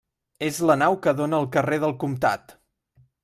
És 0.45 0.61
la 0.69 0.77
nau 0.83 0.97
que 1.03 1.13
dóna 1.19 1.37
al 1.41 1.47
carrer 1.57 1.79
del 1.85 1.95
Comtat. 2.05 2.57